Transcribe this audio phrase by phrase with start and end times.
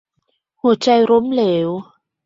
[0.61, 1.69] -หัวใจล้มเหลว